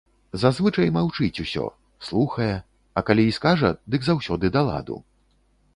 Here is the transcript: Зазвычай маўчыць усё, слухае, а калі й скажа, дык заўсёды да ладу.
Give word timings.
Зазвычай 0.43 0.89
маўчыць 0.95 1.41
усё, 1.43 1.65
слухае, 2.07 2.49
а 2.97 3.07
калі 3.11 3.23
й 3.27 3.37
скажа, 3.39 3.69
дык 3.95 4.01
заўсёды 4.13 4.45
да 4.59 4.67
ладу. 4.73 5.01